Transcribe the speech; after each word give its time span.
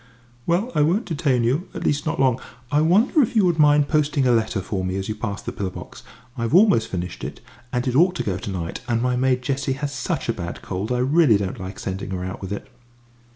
"Well, 0.47 0.71
I 0.73 0.81
won't 0.81 1.05
detain 1.05 1.43
you 1.43 1.67
at 1.75 1.83
least, 1.83 2.07
not 2.07 2.19
long. 2.19 2.39
I 2.71 2.81
wonder 2.81 3.21
if 3.21 3.35
you 3.35 3.45
would 3.45 3.59
mind 3.59 3.87
posting 3.87 4.25
a 4.25 4.31
letter 4.31 4.59
for 4.59 4.83
me 4.83 4.95
as 4.95 5.07
you 5.07 5.13
pass 5.13 5.43
the 5.43 5.51
pillar 5.51 5.69
box? 5.69 6.01
I've 6.35 6.55
almost 6.55 6.87
finished 6.87 7.23
it, 7.23 7.39
and 7.71 7.87
it 7.87 7.95
ought 7.95 8.15
to 8.15 8.23
go 8.23 8.39
to 8.39 8.49
night, 8.49 8.81
and 8.87 8.99
my 8.99 9.15
maid 9.15 9.43
Jessie 9.43 9.73
has 9.73 9.93
such 9.93 10.27
a 10.27 10.33
bad 10.33 10.63
cold 10.63 10.91
I 10.91 10.97
really 10.97 11.37
don't 11.37 11.59
like 11.59 11.77
sending 11.77 12.09
her 12.09 12.25
out 12.25 12.41
with 12.41 12.51
it." 12.51 12.67